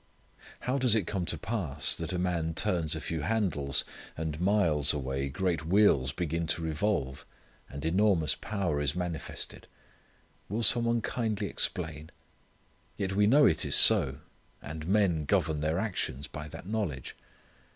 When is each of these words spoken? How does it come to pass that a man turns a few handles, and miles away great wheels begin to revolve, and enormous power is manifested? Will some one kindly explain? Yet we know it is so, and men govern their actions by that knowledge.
How 0.61 0.79
does 0.79 0.95
it 0.95 1.05
come 1.05 1.25
to 1.27 1.37
pass 1.37 1.93
that 1.93 2.11
a 2.11 2.17
man 2.17 2.55
turns 2.55 2.95
a 2.95 2.99
few 2.99 3.21
handles, 3.21 3.85
and 4.17 4.41
miles 4.41 4.93
away 4.93 5.29
great 5.29 5.63
wheels 5.67 6.11
begin 6.11 6.47
to 6.47 6.63
revolve, 6.63 7.23
and 7.69 7.85
enormous 7.85 8.33
power 8.33 8.81
is 8.81 8.95
manifested? 8.95 9.67
Will 10.49 10.63
some 10.63 10.85
one 10.85 11.01
kindly 11.01 11.45
explain? 11.49 12.09
Yet 12.97 13.13
we 13.13 13.27
know 13.27 13.45
it 13.45 13.63
is 13.63 13.75
so, 13.75 14.17
and 14.59 14.87
men 14.87 15.25
govern 15.25 15.61
their 15.61 15.77
actions 15.77 16.25
by 16.27 16.47
that 16.47 16.65
knowledge. 16.65 17.15